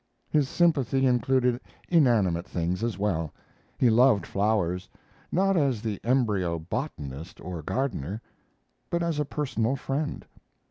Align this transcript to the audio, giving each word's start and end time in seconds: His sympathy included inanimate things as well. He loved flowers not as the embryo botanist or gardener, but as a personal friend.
His 0.31 0.49
sympathy 0.49 1.05
included 1.05 1.59
inanimate 1.87 2.47
things 2.47 2.83
as 2.83 2.97
well. 2.97 3.31
He 3.77 3.91
loved 3.91 4.25
flowers 4.25 4.89
not 5.31 5.55
as 5.55 5.83
the 5.83 5.99
embryo 6.03 6.57
botanist 6.57 7.39
or 7.39 7.61
gardener, 7.61 8.19
but 8.89 9.03
as 9.03 9.19
a 9.19 9.25
personal 9.25 9.75
friend. 9.75 10.25